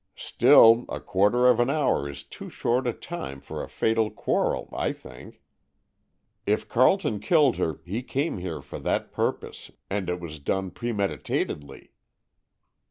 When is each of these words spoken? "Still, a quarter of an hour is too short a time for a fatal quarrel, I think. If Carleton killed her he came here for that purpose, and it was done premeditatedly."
"Still, 0.17 0.85
a 0.89 0.99
quarter 0.99 1.47
of 1.47 1.59
an 1.59 1.69
hour 1.69 2.09
is 2.09 2.23
too 2.23 2.49
short 2.49 2.87
a 2.87 2.91
time 2.91 3.39
for 3.39 3.61
a 3.61 3.69
fatal 3.69 4.09
quarrel, 4.09 4.67
I 4.73 4.93
think. 4.93 5.43
If 6.47 6.67
Carleton 6.67 7.19
killed 7.19 7.57
her 7.57 7.79
he 7.85 8.01
came 8.01 8.39
here 8.39 8.63
for 8.63 8.79
that 8.79 9.11
purpose, 9.11 9.69
and 9.91 10.09
it 10.09 10.19
was 10.19 10.39
done 10.39 10.71
premeditatedly." 10.71 11.91